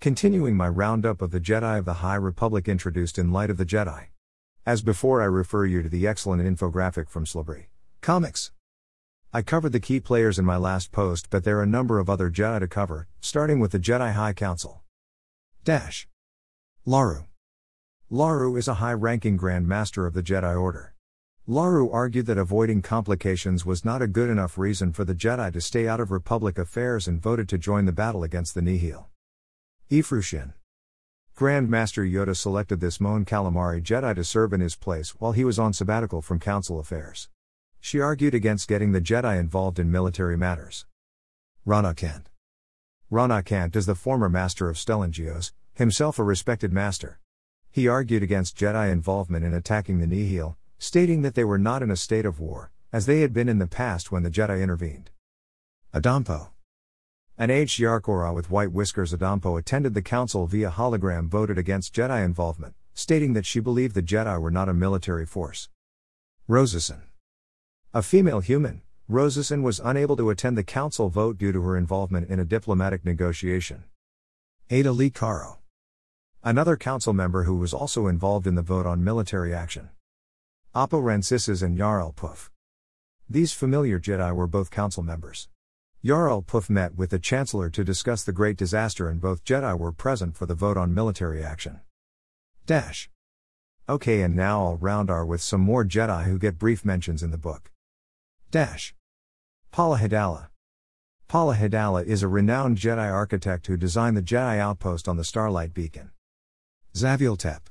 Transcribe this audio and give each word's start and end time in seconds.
Continuing 0.00 0.56
my 0.56 0.68
roundup 0.68 1.20
of 1.20 1.32
the 1.32 1.40
Jedi 1.40 1.76
of 1.76 1.84
the 1.84 1.94
High 1.94 2.14
Republic 2.14 2.68
introduced 2.68 3.18
in 3.18 3.32
Light 3.32 3.50
of 3.50 3.56
the 3.56 3.66
Jedi. 3.66 4.06
As 4.64 4.80
before, 4.80 5.20
I 5.20 5.24
refer 5.24 5.66
you 5.66 5.82
to 5.82 5.88
the 5.88 6.06
excellent 6.06 6.40
infographic 6.40 7.08
from 7.08 7.24
Slabri 7.24 7.64
Comics. 8.00 8.52
I 9.32 9.42
covered 9.42 9.72
the 9.72 9.80
key 9.80 9.98
players 9.98 10.38
in 10.38 10.44
my 10.44 10.56
last 10.56 10.92
post, 10.92 11.30
but 11.30 11.42
there 11.42 11.58
are 11.58 11.64
a 11.64 11.66
number 11.66 11.98
of 11.98 12.08
other 12.08 12.30
Jedi 12.30 12.60
to 12.60 12.68
cover, 12.68 13.08
starting 13.20 13.58
with 13.58 13.72
the 13.72 13.80
Jedi 13.80 14.12
High 14.12 14.34
Council. 14.34 14.84
Dash. 15.64 16.06
Laru. 16.86 17.24
Laru 18.08 18.54
is 18.54 18.68
a 18.68 18.74
high 18.74 18.94
ranking 18.94 19.36
Grand 19.36 19.66
Master 19.66 20.06
of 20.06 20.14
the 20.14 20.22
Jedi 20.22 20.56
Order. 20.56 20.94
Laru 21.48 21.90
argued 21.90 22.26
that 22.26 22.38
avoiding 22.38 22.82
complications 22.82 23.66
was 23.66 23.84
not 23.84 24.00
a 24.00 24.06
good 24.06 24.30
enough 24.30 24.58
reason 24.58 24.92
for 24.92 25.04
the 25.04 25.16
Jedi 25.16 25.52
to 25.52 25.60
stay 25.60 25.88
out 25.88 25.98
of 25.98 26.12
Republic 26.12 26.56
affairs 26.56 27.08
and 27.08 27.20
voted 27.20 27.48
to 27.48 27.58
join 27.58 27.84
the 27.84 27.90
battle 27.90 28.22
against 28.22 28.54
the 28.54 28.62
Nihil. 28.62 29.08
Ifrushin. 29.90 30.52
Grand 31.34 31.70
Master 31.70 32.02
Yoda 32.02 32.36
selected 32.36 32.78
this 32.78 33.00
Mon 33.00 33.24
Calamari 33.24 33.82
Jedi 33.82 34.14
to 34.16 34.22
serve 34.22 34.52
in 34.52 34.60
his 34.60 34.76
place 34.76 35.12
while 35.18 35.32
he 35.32 35.44
was 35.44 35.58
on 35.58 35.72
sabbatical 35.72 36.20
from 36.20 36.38
council 36.38 36.78
affairs. 36.78 37.30
She 37.80 37.98
argued 37.98 38.34
against 38.34 38.68
getting 38.68 38.92
the 38.92 39.00
Jedi 39.00 39.40
involved 39.40 39.78
in 39.78 39.90
military 39.90 40.36
matters. 40.36 40.84
Rana 41.64 41.94
Kant. 41.94 42.28
Rana 43.08 43.42
Kant 43.42 43.74
is 43.76 43.86
the 43.86 43.94
former 43.94 44.28
master 44.28 44.68
of 44.68 44.76
Stellan 44.76 45.10
Gios, 45.10 45.52
himself 45.72 46.18
a 46.18 46.22
respected 46.22 46.70
master. 46.70 47.18
He 47.70 47.88
argued 47.88 48.22
against 48.22 48.58
Jedi 48.58 48.92
involvement 48.92 49.42
in 49.42 49.54
attacking 49.54 50.00
the 50.00 50.06
Nihil, 50.06 50.58
stating 50.78 51.22
that 51.22 51.34
they 51.34 51.44
were 51.44 51.56
not 51.56 51.82
in 51.82 51.90
a 51.90 51.96
state 51.96 52.26
of 52.26 52.38
war, 52.38 52.70
as 52.92 53.06
they 53.06 53.22
had 53.22 53.32
been 53.32 53.48
in 53.48 53.58
the 53.58 53.66
past 53.66 54.12
when 54.12 54.22
the 54.22 54.30
Jedi 54.30 54.62
intervened. 54.62 55.08
Adampo. 55.94 56.48
An 57.40 57.50
aged 57.50 57.78
Yarkora 57.78 58.34
with 58.34 58.50
white 58.50 58.72
whiskers 58.72 59.14
Adampo 59.14 59.56
attended 59.56 59.94
the 59.94 60.02
council 60.02 60.48
via 60.48 60.72
hologram 60.72 61.28
voted 61.28 61.56
against 61.56 61.94
Jedi 61.94 62.24
involvement, 62.24 62.74
stating 62.94 63.32
that 63.34 63.46
she 63.46 63.60
believed 63.60 63.94
the 63.94 64.02
Jedi 64.02 64.40
were 64.40 64.50
not 64.50 64.68
a 64.68 64.74
military 64.74 65.24
force. 65.24 65.68
Rosison. 66.48 67.02
A 67.94 68.02
female 68.02 68.40
human, 68.40 68.82
Rosison 69.08 69.62
was 69.62 69.78
unable 69.78 70.16
to 70.16 70.30
attend 70.30 70.58
the 70.58 70.64
council 70.64 71.10
vote 71.10 71.38
due 71.38 71.52
to 71.52 71.62
her 71.62 71.76
involvement 71.76 72.28
in 72.28 72.40
a 72.40 72.44
diplomatic 72.44 73.04
negotiation. 73.04 73.84
Ada 74.68 74.90
Lee 74.90 75.10
Caro. 75.10 75.58
Another 76.42 76.76
council 76.76 77.12
member 77.12 77.44
who 77.44 77.54
was 77.54 77.72
also 77.72 78.08
involved 78.08 78.48
in 78.48 78.56
the 78.56 78.62
vote 78.62 78.84
on 78.84 79.04
military 79.04 79.54
action. 79.54 79.90
Oppo 80.74 81.00
Rancisis 81.00 81.62
and 81.62 81.78
Yarael 81.78 82.16
Poof. 82.16 82.50
These 83.30 83.52
familiar 83.52 84.00
Jedi 84.00 84.34
were 84.34 84.48
both 84.48 84.72
council 84.72 85.04
members. 85.04 85.48
Yarael 86.04 86.46
Poof 86.46 86.70
met 86.70 86.94
with 86.94 87.10
the 87.10 87.18
Chancellor 87.18 87.68
to 87.70 87.82
discuss 87.82 88.22
the 88.22 88.32
Great 88.32 88.56
Disaster, 88.56 89.08
and 89.08 89.20
both 89.20 89.42
Jedi 89.42 89.76
were 89.76 89.90
present 89.90 90.36
for 90.36 90.46
the 90.46 90.54
vote 90.54 90.76
on 90.76 90.94
military 90.94 91.42
action. 91.42 91.80
Dash. 92.66 93.10
Okay, 93.88 94.22
and 94.22 94.36
now 94.36 94.64
I'll 94.64 94.76
round 94.76 95.10
our 95.10 95.26
with 95.26 95.40
some 95.40 95.60
more 95.60 95.84
Jedi 95.84 96.22
who 96.22 96.38
get 96.38 96.56
brief 96.56 96.84
mentions 96.84 97.20
in 97.20 97.32
the 97.32 97.36
book. 97.36 97.72
Dash. 98.52 98.94
Pala 99.72 99.98
Hidala. 99.98 100.50
Pala 101.26 101.56
Hidala 101.56 102.04
is 102.04 102.22
a 102.22 102.28
renowned 102.28 102.78
Jedi 102.78 103.12
architect 103.12 103.66
who 103.66 103.76
designed 103.76 104.16
the 104.16 104.22
Jedi 104.22 104.56
outpost 104.56 105.08
on 105.08 105.16
the 105.16 105.24
Starlight 105.24 105.74
Beacon. 105.74 106.12
Zaviel 106.94 107.36
Tep. 107.36 107.68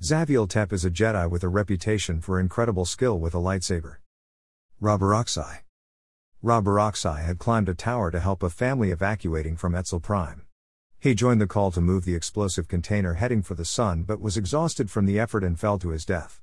Zaviel 0.00 0.48
Tep 0.48 0.72
is 0.72 0.86
a 0.86 0.90
Jedi 0.90 1.30
with 1.30 1.44
a 1.44 1.48
reputation 1.48 2.22
for 2.22 2.40
incredible 2.40 2.86
skill 2.86 3.18
with 3.18 3.34
a 3.34 3.38
lightsaber. 3.38 3.96
Rabaroxai. 4.80 5.63
Rabaroxai 6.44 7.24
had 7.24 7.38
climbed 7.38 7.70
a 7.70 7.74
tower 7.74 8.10
to 8.10 8.20
help 8.20 8.42
a 8.42 8.50
family 8.50 8.90
evacuating 8.90 9.56
from 9.56 9.72
Hetzal 9.72 10.02
Prime. 10.02 10.42
He 11.00 11.14
joined 11.14 11.40
the 11.40 11.46
call 11.46 11.70
to 11.70 11.80
move 11.80 12.04
the 12.04 12.14
explosive 12.14 12.68
container 12.68 13.14
heading 13.14 13.40
for 13.40 13.54
the 13.54 13.64
sun 13.64 14.02
but 14.02 14.20
was 14.20 14.36
exhausted 14.36 14.90
from 14.90 15.06
the 15.06 15.18
effort 15.18 15.42
and 15.42 15.58
fell 15.58 15.78
to 15.78 15.88
his 15.88 16.04
death. 16.04 16.42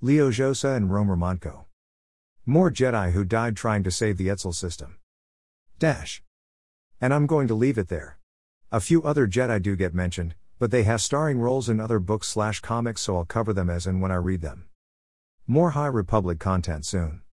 Leo 0.00 0.30
Josa 0.30 0.76
and 0.76 0.92
Romer 0.92 1.16
Monko. 1.16 1.64
More 2.46 2.70
Jedi 2.70 3.10
who 3.10 3.24
died 3.24 3.56
trying 3.56 3.82
to 3.82 3.90
save 3.90 4.16
the 4.16 4.28
Hetzal 4.28 4.54
system. 4.54 4.98
Dash. 5.80 6.22
And 7.00 7.12
I'm 7.12 7.26
going 7.26 7.48
to 7.48 7.54
leave 7.54 7.78
it 7.78 7.88
there. 7.88 8.20
A 8.70 8.78
few 8.78 9.02
other 9.02 9.26
Jedi 9.26 9.60
do 9.60 9.74
get 9.74 9.92
mentioned, 9.92 10.36
but 10.60 10.70
they 10.70 10.84
have 10.84 11.00
starring 11.00 11.40
roles 11.40 11.68
in 11.68 11.80
other 11.80 11.98
books 11.98 12.28
slash 12.28 12.60
comics 12.60 13.00
so 13.00 13.16
I'll 13.16 13.24
cover 13.24 13.52
them 13.52 13.70
as 13.70 13.88
and 13.88 14.00
when 14.00 14.12
I 14.12 14.16
read 14.16 14.42
them. 14.42 14.68
More 15.48 15.70
High 15.70 15.88
Republic 15.88 16.38
content 16.38 16.86
soon. 16.86 17.22